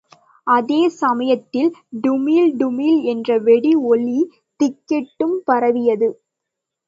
[0.47, 1.67] அதே சமயத்தில்....
[2.01, 4.17] டுமீல், டுமீல் என்ற வெடி ஒலி
[4.59, 6.09] திக்கெட்டும் பரவியது!